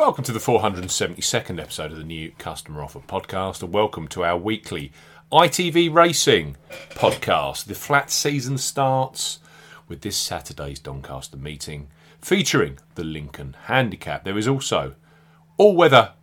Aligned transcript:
Welcome 0.00 0.24
to 0.24 0.32
the 0.32 0.38
472nd 0.38 1.60
episode 1.60 1.92
of 1.92 1.98
the 1.98 2.04
new 2.04 2.32
Customer 2.38 2.82
Offer 2.82 3.00
Podcast, 3.00 3.62
and 3.62 3.70
welcome 3.70 4.08
to 4.08 4.24
our 4.24 4.38
weekly 4.38 4.92
ITV 5.30 5.92
Racing 5.94 6.56
podcast. 6.92 7.66
The 7.66 7.74
flat 7.74 8.10
season 8.10 8.56
starts 8.56 9.40
with 9.88 10.00
this 10.00 10.16
Saturday's 10.16 10.78
Doncaster 10.80 11.36
meeting 11.36 11.88
featuring 12.18 12.78
the 12.94 13.04
Lincoln 13.04 13.54
Handicap. 13.64 14.24
There 14.24 14.38
is 14.38 14.48
also 14.48 14.94
all 15.58 15.76
weather 15.76 16.14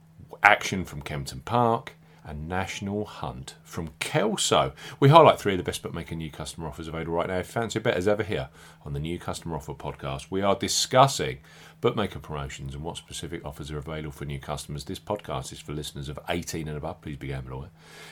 action 0.42 0.84
from 0.84 1.04
Kempton 1.04 1.42
Park 1.42 1.94
and 2.28 2.50
National 2.50 3.06
Hunt 3.06 3.56
from 3.64 3.92
Kelso. 4.00 4.74
We 5.00 5.10
highlight 5.10 5.40
three 5.40 5.54
of 5.54 5.58
the 5.58 5.64
best 5.64 5.82
bookmaker 5.82 6.14
new 6.14 6.30
customer 6.30 6.68
offers 6.68 6.88
available 6.88 7.14
right 7.14 7.28
now. 7.28 7.42
Fancy 7.42 7.80
a 7.80 7.82
bet 7.82 7.96
as 7.96 8.08
ever 8.08 8.24
here 8.24 8.50
on 8.86 8.94
the 8.94 9.00
new 9.00 9.18
customer 9.18 9.56
offer 9.56 9.74
podcast, 9.74 10.28
we 10.30 10.42
are 10.42 10.56
discussing 10.56 11.40
bookmaker 11.80 12.18
promotions 12.18 12.74
and 12.74 12.84
what 12.84 12.98
specific 12.98 13.46
offers 13.46 13.70
are 13.70 13.78
available 13.78 14.12
for 14.12 14.26
new 14.26 14.40
customers. 14.40 14.86
This 14.86 15.00
podcast 15.00 15.52
is 15.52 15.60
for 15.60 15.74
listeners 15.74 16.10
of 16.10 16.18
18 16.28 16.68
and 16.68 16.76
above. 16.76 17.02
Please 17.02 17.18
be 17.18 17.32
aware. 17.32 17.70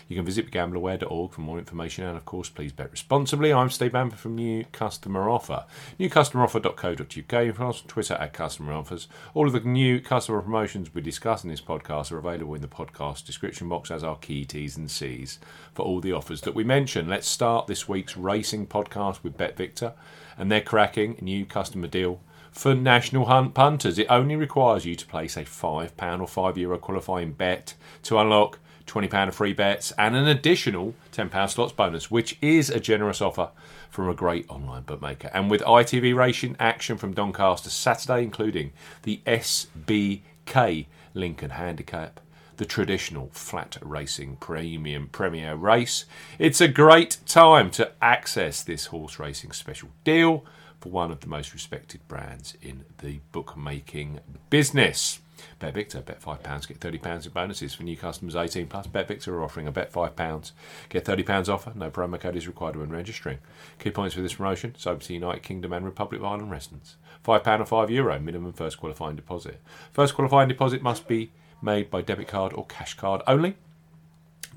You 0.07 0.15
can 0.15 0.25
visit 0.25 0.51
begambleaware.org 0.51 1.31
for 1.31 1.41
more 1.41 1.57
information 1.57 2.05
and, 2.05 2.15
of 2.15 2.25
course, 2.25 2.49
please 2.49 2.71
bet 2.71 2.91
responsibly. 2.91 3.51
I'm 3.51 3.71
Steve 3.71 3.93
Bamford 3.93 4.19
from 4.19 4.35
New 4.35 4.65
Customer 4.71 5.29
Offer. 5.29 5.65
Newcustomeroffer.co.uk. 5.99 7.55
Follow 7.55 7.69
us 7.69 7.81
on 7.81 7.87
Twitter 7.87 8.13
at 8.13 8.33
Customer 8.33 8.73
Offers. 8.73 9.07
All 9.33 9.47
of 9.47 9.53
the 9.53 9.61
new 9.61 9.99
customer 9.99 10.41
promotions 10.41 10.93
we 10.93 11.01
discuss 11.01 11.43
in 11.43 11.49
this 11.49 11.61
podcast 11.61 12.11
are 12.11 12.19
available 12.19 12.53
in 12.53 12.61
the 12.61 12.67
podcast 12.67 13.25
description 13.25 13.67
box 13.67 13.89
as 13.89 14.03
our 14.05 14.15
key 14.17 14.45
T's 14.45 14.77
and 14.77 14.89
C's 14.89 15.39
for 15.73 15.83
all 15.83 15.99
the 15.99 16.13
offers 16.13 16.41
that 16.41 16.55
we 16.55 16.63
mention. 16.63 17.09
Let's 17.09 17.27
start 17.27 17.67
this 17.67 17.89
week's 17.89 18.15
racing 18.15 18.67
podcast 18.67 19.23
with 19.23 19.37
Bet 19.37 19.57
Victor 19.57 19.93
and 20.37 20.51
their 20.51 20.61
cracking 20.61 21.17
new 21.21 21.45
customer 21.45 21.87
deal 21.87 22.21
for 22.51 22.73
National 22.73 23.25
Hunt 23.25 23.53
punters. 23.53 23.99
It 23.99 24.07
only 24.09 24.35
requires 24.37 24.85
you 24.85 24.95
to 24.95 25.05
place 25.05 25.35
a 25.35 25.43
£5 25.43 26.21
or 26.21 26.27
€5 26.27 26.57
Euro 26.57 26.77
qualifying 26.77 27.33
bet 27.33 27.73
to 28.03 28.17
unlock 28.17 28.59
£20 28.87 29.27
of 29.27 29.35
free 29.35 29.53
bets 29.53 29.91
and 29.97 30.15
an 30.15 30.27
additional 30.27 30.93
£10 31.11 31.49
slots 31.49 31.73
bonus, 31.73 32.11
which 32.11 32.37
is 32.41 32.69
a 32.69 32.79
generous 32.79 33.21
offer 33.21 33.49
from 33.89 34.07
a 34.07 34.13
great 34.13 34.49
online 34.49 34.83
bookmaker. 34.83 35.29
And 35.33 35.49
with 35.49 35.61
ITV 35.61 36.15
racing 36.15 36.55
action 36.59 36.97
from 36.97 37.13
Doncaster 37.13 37.69
Saturday, 37.69 38.23
including 38.23 38.71
the 39.03 39.21
SBK 39.25 40.85
Lincoln 41.13 41.51
Handicap, 41.51 42.19
the 42.57 42.65
traditional 42.65 43.29
flat 43.33 43.77
racing 43.81 44.37
premium 44.37 45.07
premier 45.07 45.55
race, 45.55 46.05
it's 46.39 46.61
a 46.61 46.67
great 46.67 47.17
time 47.25 47.69
to 47.71 47.91
access 48.01 48.63
this 48.63 48.87
horse 48.87 49.19
racing 49.19 49.51
special 49.51 49.89
deal 50.03 50.45
for 50.79 50.89
one 50.89 51.11
of 51.11 51.19
the 51.21 51.27
most 51.27 51.53
respected 51.53 52.07
brands 52.07 52.55
in 52.61 52.85
the 52.99 53.19
bookmaking 53.31 54.19
business. 54.49 55.19
Bet 55.59 55.73
Victor, 55.73 56.01
bet 56.01 56.21
£5, 56.21 56.67
get 56.67 56.79
£30 56.79 57.25
in 57.25 57.31
bonuses 57.31 57.73
for 57.73 57.83
new 57.83 57.97
customers 57.97 58.35
18 58.35 58.67
plus. 58.67 58.87
Bet 58.87 59.07
Victor 59.07 59.35
are 59.35 59.43
offering 59.43 59.67
a 59.67 59.71
bet 59.71 59.91
£5, 59.91 60.51
get 60.89 61.05
£30 61.05 61.49
offer. 61.49 61.73
No 61.75 61.89
promo 61.91 62.19
code 62.19 62.35
is 62.35 62.47
required 62.47 62.75
when 62.75 62.89
registering. 62.89 63.39
Key 63.79 63.91
points 63.91 64.15
for 64.15 64.21
this 64.21 64.35
promotion 64.35 64.75
sober 64.77 65.03
to 65.03 65.13
United 65.13 65.43
Kingdom 65.43 65.73
and 65.73 65.85
Republic 65.85 66.21
of 66.21 66.25
Ireland 66.25 66.51
residents. 66.51 66.95
£5 67.23 67.59
or 67.59 67.87
€5 67.87 67.89
Euro 67.89 68.19
minimum 68.19 68.53
first 68.53 68.79
qualifying 68.79 69.15
deposit. 69.15 69.61
First 69.91 70.15
qualifying 70.15 70.47
deposit 70.47 70.81
must 70.81 71.07
be 71.07 71.31
made 71.61 71.89
by 71.89 72.01
debit 72.01 72.27
card 72.27 72.53
or 72.53 72.65
cash 72.65 72.95
card 72.95 73.21
only. 73.27 73.55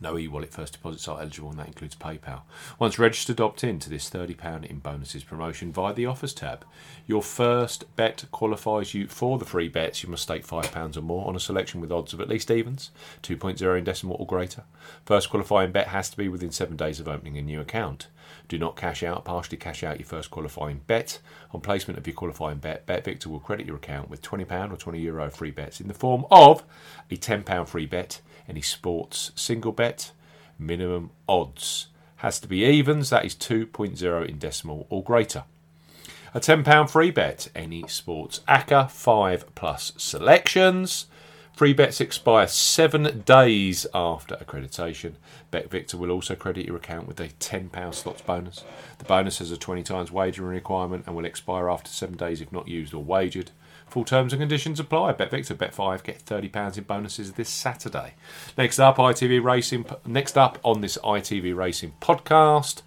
No 0.00 0.16
e-wallet 0.16 0.52
first 0.52 0.74
deposits 0.74 1.08
are 1.08 1.20
eligible 1.20 1.50
and 1.50 1.58
that 1.58 1.66
includes 1.66 1.96
PayPal. 1.96 2.42
Once 2.78 2.98
registered, 2.98 3.40
opt 3.40 3.64
in 3.64 3.80
to 3.80 3.90
this 3.90 4.08
£30 4.08 4.64
in 4.64 4.78
bonuses 4.78 5.24
promotion 5.24 5.72
via 5.72 5.92
the 5.92 6.06
offers 6.06 6.32
tab. 6.32 6.64
Your 7.06 7.22
first 7.22 7.84
bet 7.96 8.24
qualifies 8.30 8.94
you 8.94 9.08
for 9.08 9.38
the 9.38 9.44
free 9.44 9.68
bets. 9.68 10.02
You 10.02 10.10
must 10.10 10.22
stake 10.22 10.46
£5 10.46 10.96
or 10.96 11.02
more 11.02 11.26
on 11.26 11.34
a 11.34 11.40
selection 11.40 11.80
with 11.80 11.90
odds 11.90 12.12
of 12.12 12.20
at 12.20 12.28
least 12.28 12.50
evens, 12.50 12.90
2.0 13.22 13.78
in 13.78 13.84
decimal 13.84 14.16
or 14.20 14.26
greater. 14.26 14.62
First 15.04 15.30
qualifying 15.30 15.72
bet 15.72 15.88
has 15.88 16.08
to 16.10 16.16
be 16.16 16.28
within 16.28 16.52
seven 16.52 16.76
days 16.76 17.00
of 17.00 17.08
opening 17.08 17.36
a 17.36 17.42
new 17.42 17.60
account. 17.60 18.06
Do 18.46 18.58
not 18.58 18.76
cash 18.76 19.02
out, 19.02 19.24
partially 19.24 19.56
cash 19.56 19.82
out 19.82 19.98
your 19.98 20.06
first 20.06 20.30
qualifying 20.30 20.82
bet. 20.86 21.18
On 21.52 21.60
placement 21.60 21.98
of 21.98 22.06
your 22.06 22.14
qualifying 22.14 22.58
bet, 22.58 22.86
BetVictor 22.86 23.26
will 23.26 23.40
credit 23.40 23.66
your 23.66 23.76
account 23.76 24.10
with 24.10 24.22
£20 24.22 24.42
or 24.72 24.76
€20 24.76 25.02
Euro 25.02 25.30
free 25.30 25.50
bets 25.50 25.80
in 25.80 25.88
the 25.88 25.94
form 25.94 26.24
of 26.30 26.62
a 27.10 27.16
£10 27.16 27.66
free 27.66 27.86
bet 27.86 28.20
any 28.48 28.62
sports 28.62 29.30
single 29.34 29.72
bet, 29.72 29.87
minimum 30.58 31.10
odds. 31.28 31.88
Has 32.16 32.40
to 32.40 32.48
be 32.48 32.64
evens, 32.64 33.10
that 33.10 33.24
is 33.24 33.34
2.0 33.34 34.28
in 34.28 34.38
decimal 34.38 34.86
or 34.90 35.04
greater. 35.04 35.44
A 36.34 36.40
£10 36.40 36.90
free 36.90 37.10
bet, 37.10 37.48
any 37.54 37.86
sports 37.88 38.40
ACCA 38.48 38.90
5 38.90 39.54
plus 39.54 39.92
selections. 39.96 41.06
Free 41.58 41.72
bets 41.72 42.00
expire 42.00 42.46
seven 42.46 43.22
days 43.26 43.84
after 43.92 44.36
accreditation. 44.36 45.14
BetVictor 45.50 45.94
will 45.94 46.12
also 46.12 46.36
credit 46.36 46.64
your 46.64 46.76
account 46.76 47.08
with 47.08 47.18
a 47.18 47.30
£10 47.30 47.94
slots 47.94 48.22
bonus. 48.22 48.62
The 48.98 49.04
bonus 49.04 49.40
has 49.40 49.50
a 49.50 49.56
20 49.56 49.82
times 49.82 50.12
wagering 50.12 50.54
requirement 50.54 51.02
and 51.08 51.16
will 51.16 51.24
expire 51.24 51.68
after 51.68 51.90
seven 51.90 52.16
days 52.16 52.40
if 52.40 52.52
not 52.52 52.68
used 52.68 52.94
or 52.94 53.02
wagered. 53.02 53.50
Full 53.88 54.04
terms 54.04 54.32
and 54.32 54.38
conditions 54.38 54.78
apply. 54.78 55.14
Bet 55.14 55.32
Victor, 55.32 55.56
Bet 55.56 55.74
Five, 55.74 56.04
get 56.04 56.20
thirty 56.20 56.48
pounds 56.48 56.78
in 56.78 56.84
bonuses 56.84 57.32
this 57.32 57.48
Saturday. 57.48 58.14
Next 58.56 58.78
up, 58.78 58.98
ITV 58.98 59.42
Racing. 59.42 59.84
Next 60.06 60.38
up 60.38 60.60
on 60.62 60.80
this 60.80 60.96
ITV 60.98 61.56
Racing 61.56 61.94
podcast 62.00 62.82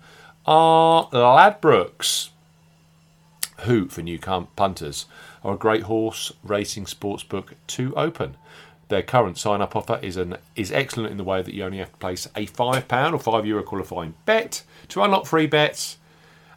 are 0.46 1.10
Ladbrokes, 1.10 2.30
who 3.64 3.88
for 3.88 4.02
new 4.02 4.20
punters 4.20 5.06
are 5.44 5.54
a 5.54 5.58
great 5.58 5.84
horse 5.84 6.32
racing 6.44 6.86
sports 6.86 7.24
book 7.24 7.56
to 7.68 7.96
open. 7.96 8.38
Their 8.90 9.04
current 9.04 9.38
sign-up 9.38 9.76
offer 9.76 10.00
is 10.02 10.18
an 10.18 10.38
is 10.56 10.72
excellent 10.72 11.12
in 11.12 11.18
the 11.18 11.24
way 11.24 11.42
that 11.42 11.54
you 11.54 11.64
only 11.64 11.78
have 11.78 11.94
to 11.94 11.98
place 11.98 12.28
a 12.36 12.46
five 12.46 12.88
pound 12.88 13.16
or 13.16 13.20
five 13.20 13.46
euro 13.46 13.64
qualifying 13.64 14.16
bet 14.26 14.64
to 14.90 15.02
unlock 15.02 15.26
free 15.26 15.48
bets. 15.48 15.98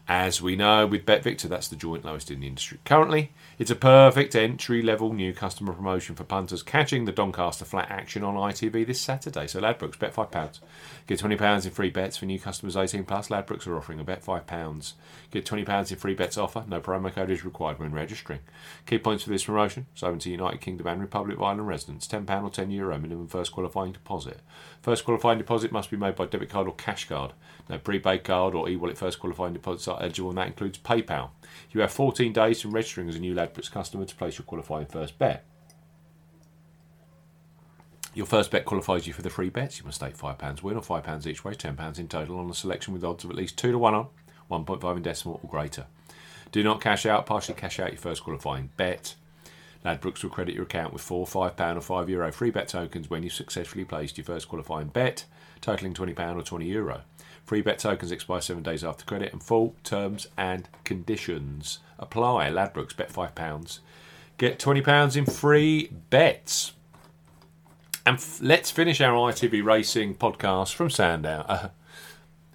As 0.07 0.43
we 0.43 0.55
know 0.55 0.87
with 0.87 1.07
BetVictor, 1.07 1.49
that's 1.49 1.69
the 1.69 1.77
joint 1.77 2.05
lowest 2.05 2.31
in 2.31 2.41
the 2.41 2.47
industry 2.47 2.79
currently. 2.85 3.33
It's 3.59 3.71
a 3.71 3.77
perfect 3.77 4.37
entry 4.37 4.83
level 4.83 5.15
new 5.15 5.33
customer 5.33 5.73
promotion 5.73 6.15
for 6.15 6.25
punters 6.25 6.63
catching 6.63 7.07
the 7.07 7.13
Doncaster 7.13 7.65
flat 7.65 7.91
action 7.91 8.23
on 8.23 8.35
ITV 8.35 8.87
this 8.87 9.01
Saturday. 9.01 9.47
So 9.47 9.63
Ladbrokes, 9.63 9.99
bet 9.99 10.15
£5. 10.15 10.59
Get 11.07 11.21
£20 11.21 11.65
in 11.65 11.71
free 11.71 11.89
bets 11.89 12.19
for 12.19 12.27
new 12.27 12.39
customers 12.39 12.77
18 12.77 13.05
plus. 13.05 13.29
Ladbrokes 13.29 13.67
are 13.67 13.79
offering 13.79 13.99
a 13.99 14.05
bet 14.05 14.23
£5. 14.23 14.93
Get 15.31 15.47
£20 15.47 15.91
in 15.91 15.97
free 15.97 16.15
bets 16.15 16.37
offer. 16.37 16.65
No 16.69 16.83
promo 16.83 17.11
code 17.11 17.31
is 17.31 17.43
required 17.43 17.79
when 17.79 17.93
registering. 17.93 18.41
Key 18.85 18.99
points 18.99 19.25
for 19.25 19.31
this 19.31 19.45
promotion 19.45 19.87
so 19.95 20.15
to 20.15 20.31
United 20.31 20.61
Kingdom 20.61 20.87
and 20.87 21.01
Republic 21.01 21.39
of 21.39 21.43
Ireland 21.45 21.67
residents. 21.67 22.07
£10 22.07 22.29
or 22.43 22.51
€10 22.51 22.71
Euro 22.75 22.99
minimum 22.99 23.29
first 23.29 23.53
qualifying 23.53 23.93
deposit. 23.93 24.41
First 24.83 25.07
qualifying 25.07 25.39
deposit 25.39 25.73
must 25.73 25.91
be 25.91 25.97
made 25.97 26.17
by 26.17 26.27
debit 26.27 26.51
card 26.51 26.67
or 26.67 26.75
cash 26.75 27.09
card. 27.09 27.33
No 27.71 27.79
prepaid 27.79 28.25
card 28.25 28.55
or 28.55 28.69
e 28.69 28.77
wallet 28.77 28.99
first 28.99 29.19
qualifying 29.19 29.55
deposits 29.55 29.94
are 29.95 30.03
eligible, 30.03 30.31
and 30.31 30.39
that 30.39 30.47
includes 30.47 30.79
PayPal. 30.79 31.31
You 31.73 31.81
have 31.81 31.93
14 31.93 32.33
days 32.33 32.61
from 32.61 32.73
registering 32.73 33.09
as 33.09 33.17
a 33.17 33.21
new 33.21 33.35
Ladbrokes 33.35 33.71
customer 33.71 34.05
to 34.05 34.15
place 34.15 34.39
your 34.39 34.47
qualifying 34.47 34.87
first 34.87 35.19
bet. 35.19 35.45
Your 38.15 38.27
first 38.27 38.53
bet 38.53 38.65
qualifies 38.65 39.07
you 39.09 39.13
for 39.13 39.23
the 39.23 39.31
free 39.31 39.51
bets. 39.51 39.81
You 39.81 39.87
must 39.87 39.97
stake 39.97 40.17
£5 40.17 40.63
win 40.63 40.77
or 40.77 40.83
£5 40.83 41.27
each 41.27 41.45
way, 41.45 41.53
£10 41.53 41.99
in 41.99 42.09
total 42.09 42.39
on 42.39 42.49
a 42.49 42.55
selection 42.55 42.95
with 42.95 43.05
odds 43.05 43.25
of 43.25 43.31
at 43.31 43.37
least 43.37 43.59
2 43.59 43.73
to 43.73 43.79
1 43.79 43.95
on, 43.95 44.07
1.5 44.51 44.97
in 44.97 45.03
decimal 45.03 45.41
or 45.43 45.51
greater. 45.51 45.87
Do 46.53 46.63
not 46.63 46.81
cash 46.81 47.07
out, 47.07 47.27
partially 47.27 47.57
cash 47.57 47.81
out 47.81 47.91
your 47.91 48.01
first 48.01 48.23
qualifying 48.23 48.71
bet. 48.77 49.17
Ladbrokes 49.85 50.23
will 50.23 50.31
credit 50.31 50.55
your 50.55 50.65
account 50.65 50.93
with 50.93 51.03
four 51.03 51.27
£5 51.27 51.53
or 51.77 52.05
€5 52.05 52.09
Euro 52.09 52.33
free 52.33 52.51
bet 52.51 52.69
tokens 52.69 53.11
when 53.11 53.23
you've 53.23 53.33
successfully 53.35 53.85
placed 53.85 54.17
your 54.17 54.25
first 54.25 54.49
qualifying 54.49 54.89
bet, 54.89 55.25
totaling 55.61 55.93
£20 55.93 56.11
or 56.37 56.43
€20 56.43 56.67
Euro. 56.69 57.03
Free 57.45 57.61
bet 57.61 57.79
tokens 57.79 58.11
expire 58.11 58.41
seven 58.41 58.63
days 58.63 58.83
after 58.83 59.05
credit, 59.05 59.33
and 59.33 59.43
full 59.43 59.75
terms 59.85 60.27
and 60.39 60.69
conditions 60.85 61.81
apply. 61.99 62.49
Ladbrokes 62.51 62.97
bet 62.97 63.13
£5. 63.13 63.79
Get 64.39 64.59
£20 64.59 65.17
in 65.17 65.27
free 65.27 65.91
bets. 66.09 66.73
And 68.07 68.17
f- 68.17 68.41
let's 68.41 68.71
finish 68.71 69.01
our 69.03 69.13
ITV 69.31 69.63
Racing 69.63 70.15
podcast 70.15 70.75
from 70.75 70.89
Sandown. 70.89 71.45
Uh, 71.47 71.69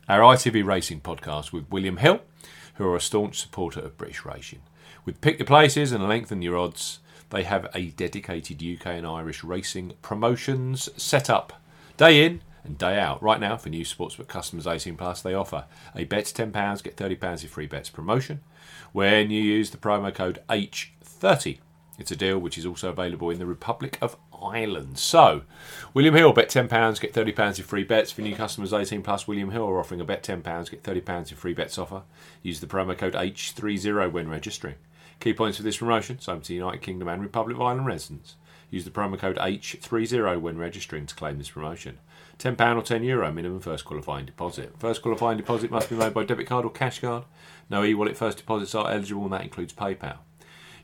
our 0.07 0.21
ITV 0.21 0.65
Racing 0.65 1.01
podcast 1.01 1.51
with 1.51 1.69
William 1.69 1.97
Hill, 1.97 2.21
who 2.75 2.87
are 2.87 2.95
a 2.95 3.01
staunch 3.01 3.39
supporter 3.39 3.79
of 3.81 3.97
British 3.97 4.25
racing. 4.25 4.61
With 5.05 5.21
Pick 5.21 5.37
Your 5.37 5.45
Places 5.45 5.91
and 5.91 6.07
Lengthen 6.07 6.41
Your 6.41 6.57
Odds, 6.57 6.99
they 7.29 7.43
have 7.43 7.67
a 7.73 7.91
dedicated 7.91 8.63
UK 8.63 8.87
and 8.87 9.07
Irish 9.07 9.43
racing 9.43 9.93
promotions 10.01 10.89
set 11.01 11.29
up 11.29 11.53
day 11.97 12.25
in 12.25 12.41
and 12.63 12.77
day 12.77 12.99
out. 12.99 13.21
Right 13.21 13.39
now, 13.39 13.57
for 13.57 13.69
new 13.69 13.85
sportsbook 13.85 14.27
customers 14.27 14.67
18 14.67 14.97
plus, 14.97 15.21
they 15.21 15.33
offer 15.33 15.65
a 15.95 16.05
bet 16.05 16.25
£10, 16.25 16.83
get 16.83 16.97
£30 16.97 17.43
in 17.43 17.49
free 17.49 17.67
bets 17.67 17.89
promotion 17.89 18.41
when 18.91 19.31
you 19.31 19.41
use 19.41 19.69
the 19.69 19.77
promo 19.77 20.13
code 20.13 20.39
H30. 20.49 21.59
It's 21.99 22.11
a 22.11 22.15
deal 22.15 22.39
which 22.39 22.57
is 22.57 22.65
also 22.65 22.89
available 22.89 23.29
in 23.29 23.39
the 23.39 23.45
Republic 23.45 23.97
of 24.01 24.15
Ireland. 24.41 24.97
So, 24.97 25.41
William 25.93 26.15
Hill, 26.15 26.31
bet 26.31 26.49
£10, 26.49 27.01
get 27.01 27.13
£30 27.13 27.59
in 27.59 27.65
free 27.65 27.83
bets. 27.83 28.11
For 28.11 28.21
new 28.21 28.35
customers 28.35 28.71
18 28.71 29.01
plus, 29.01 29.27
William 29.27 29.51
Hill 29.51 29.67
are 29.67 29.79
offering 29.79 29.99
a 29.99 30.05
bet 30.05 30.23
£10, 30.23 30.71
get 30.71 30.83
£30 30.83 31.31
in 31.31 31.37
free 31.37 31.53
bets 31.53 31.77
offer. 31.77 32.03
Use 32.41 32.61
the 32.61 32.67
promo 32.67 32.97
code 32.97 33.15
H30 33.15 34.11
when 34.13 34.29
registering. 34.29 34.75
Key 35.19 35.33
points 35.33 35.57
for 35.57 35.63
this 35.63 35.77
promotion, 35.77 36.19
some 36.19 36.41
to 36.41 36.53
United 36.53 36.81
Kingdom 36.81 37.09
and 37.09 37.21
Republic 37.21 37.57
of 37.57 37.61
Ireland 37.61 37.85
residents. 37.85 38.35
Use 38.71 38.85
the 38.85 38.91
promo 38.91 39.17
code 39.17 39.37
H30 39.37 40.39
when 40.39 40.57
registering 40.57 41.05
to 41.07 41.15
claim 41.15 41.37
this 41.37 41.49
promotion. 41.49 41.99
£10 42.37 42.53
or 42.77 42.81
€10 42.81 43.03
Euro 43.03 43.31
minimum 43.31 43.59
first 43.59 43.83
qualifying 43.83 44.25
deposit. 44.25 44.73
First 44.79 45.01
qualifying 45.01 45.37
deposit 45.37 45.71
must 45.71 45.89
be 45.89 45.95
made 45.95 46.13
by 46.13 46.23
debit 46.23 46.47
card 46.47 46.65
or 46.65 46.71
cash 46.71 46.99
card. 46.99 47.25
No 47.69 47.83
e 47.83 47.93
wallet 47.93 48.15
first 48.15 48.37
deposits 48.37 48.75
are 48.75 48.89
eligible, 48.89 49.23
and 49.23 49.33
that 49.33 49.43
includes 49.43 49.73
PayPal. 49.73 50.19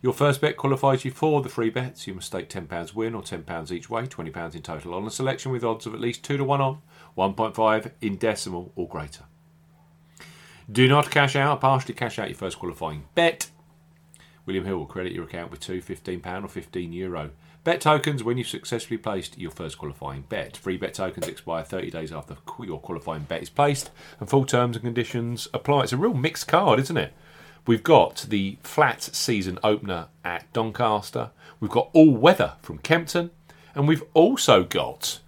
Your 0.01 0.13
first 0.13 0.41
bet 0.41 0.57
qualifies 0.57 1.05
you 1.05 1.11
for 1.11 1.41
the 1.41 1.49
free 1.49 1.69
bets. 1.69 2.05
You 2.05 2.15
must 2.15 2.27
stake 2.27 2.49
£10 2.49 2.93
win 2.93 3.15
or 3.15 3.21
£10 3.21 3.71
each 3.71 3.89
way, 3.89 4.05
£20 4.05 4.55
in 4.55 4.61
total 4.61 4.93
on 4.93 5.07
a 5.07 5.11
selection 5.11 5.51
with 5.51 5.63
odds 5.63 5.85
of 5.85 5.93
at 5.93 6.01
least 6.01 6.23
2 6.23 6.37
to 6.37 6.43
1 6.43 6.61
on, 6.61 6.81
1.5 7.17 7.91
in 8.01 8.17
decimal 8.17 8.73
or 8.75 8.87
greater. 8.87 9.23
Do 10.69 10.87
not 10.87 11.09
cash 11.09 11.35
out, 11.35 11.61
partially 11.61 11.93
cash 11.93 12.19
out 12.19 12.29
your 12.29 12.37
first 12.37 12.59
qualifying 12.59 13.05
bet. 13.15 13.49
William 14.45 14.65
Hill 14.65 14.77
will 14.77 14.85
credit 14.85 15.13
your 15.13 15.25
account 15.25 15.51
with 15.51 15.59
two 15.59 15.81
£15 15.81 16.19
or 16.43 16.47
€15 16.47 16.93
Euro 16.93 17.31
Bet 17.65 17.81
tokens 17.81 18.23
when 18.23 18.37
you've 18.37 18.47
successfully 18.47 18.99
placed 18.99 19.39
your 19.39 19.49
first 19.49 19.79
qualifying 19.79 20.21
bet. 20.29 20.55
Free 20.55 20.77
bet 20.77 20.93
tokens 20.93 21.27
expire 21.27 21.63
30 21.63 21.89
days 21.89 22.11
after 22.11 22.37
your 22.59 22.79
qualifying 22.79 23.23
bet 23.23 23.41
is 23.41 23.49
placed, 23.49 23.89
and 24.19 24.29
full 24.29 24.45
terms 24.45 24.75
and 24.75 24.85
conditions 24.85 25.47
apply. 25.51 25.81
It's 25.81 25.91
a 25.91 25.97
real 25.97 26.13
mixed 26.13 26.47
card, 26.47 26.79
isn't 26.79 26.95
it? 26.95 27.11
We've 27.65 27.81
got 27.81 28.27
the 28.29 28.59
flat 28.61 29.01
season 29.01 29.57
opener 29.63 30.09
at 30.23 30.53
Doncaster, 30.53 31.31
we've 31.59 31.71
got 31.71 31.89
all 31.93 32.15
weather 32.15 32.53
from 32.61 32.77
Kempton, 32.77 33.31
and 33.73 33.87
we've 33.87 34.03
also 34.13 34.63
got 34.63 35.21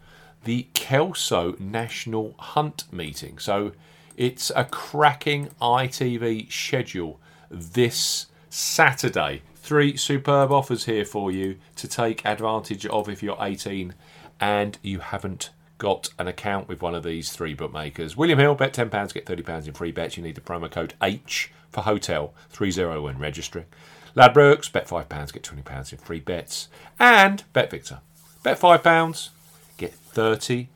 the 0.44 0.68
Kelso 0.76 1.56
National 1.58 2.36
Hunt 2.38 2.84
meeting. 2.94 3.40
So 3.40 3.72
it's 4.16 4.52
a 4.56 4.66
cracking 4.66 5.50
ITV 5.60 6.52
schedule 6.52 7.20
this 7.50 8.28
Saturday. 8.50 9.42
Three 9.56 9.98
superb 9.98 10.52
offers 10.52 10.86
here 10.86 11.06
for 11.06 11.32
you 11.32 11.58
to 11.76 11.88
take 11.88 12.26
advantage 12.26 12.86
of 12.86 13.10
if 13.10 13.22
you're 13.22 13.38
18 13.40 13.94
and 14.40 14.78
you 14.82 15.00
haven't 15.00 15.50
got 15.78 16.10
an 16.18 16.28
account 16.28 16.68
with 16.68 16.82
one 16.82 16.96
of 16.96 17.04
these 17.04 17.32
three 17.32 17.54
bookmakers. 17.54 18.18
William 18.18 18.40
Hill, 18.40 18.56
bet 18.56 18.74
£10, 18.74 19.14
get 19.14 19.26
£30 19.26 19.68
in 19.68 19.74
free 19.74 19.92
bets. 19.92 20.18
You 20.18 20.24
need 20.24 20.36
the 20.36 20.42
promo 20.42 20.72
code 20.72 20.94
H 21.02 21.52
for 21.70 21.82
hotel 21.82 22.34
30 22.50 23.00
when 23.00 23.20
registering. 23.20 23.66
Ladbrokes, 24.16 24.72
bet 24.72 24.88
£5, 24.88 25.34
get 25.34 25.44
£20 25.44 25.92
in 25.92 25.98
free 26.00 26.20
bets. 26.20 26.70
And 27.00 27.44
Bet 27.54 27.70
Victor, 27.70 28.00
bet 28.44 28.60
£5, 28.60 29.30
get 29.78 29.94
£30 30.14 30.68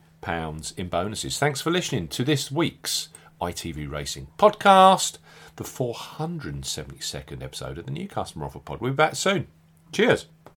in 0.78 0.88
bonuses. 0.88 1.38
Thanks 1.38 1.60
for 1.60 1.70
listening 1.70 2.08
to 2.08 2.24
this 2.24 2.52
week's 2.52 3.08
ITV 3.40 3.90
Racing 3.90 4.28
podcast 4.38 5.18
the 5.56 5.64
472nd 5.64 7.42
episode 7.42 7.78
of 7.78 7.84
the 7.84 7.90
New 7.90 8.08
Customer 8.08 8.46
Offer 8.46 8.60
Pod. 8.60 8.80
We'll 8.80 8.92
be 8.92 8.96
back 8.96 9.16
soon. 9.16 9.46
Cheers. 9.92 10.26